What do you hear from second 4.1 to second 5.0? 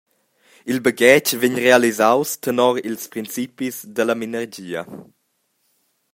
minergia.